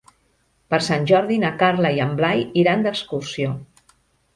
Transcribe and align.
Per 0.73 0.79
Sant 0.85 1.05
Jordi 1.11 1.39
na 1.45 1.53
Carla 1.61 1.95
i 1.99 2.03
en 2.09 2.19
Blai 2.23 2.45
iran 2.67 2.87
d'excursió. 2.89 3.59